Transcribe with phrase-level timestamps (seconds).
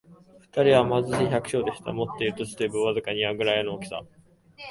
[0.39, 1.91] 二人は貧しい百姓でした。
[1.93, 4.21] 持っている土地といえば、わずかに庭ぐらいの大きさのものでした。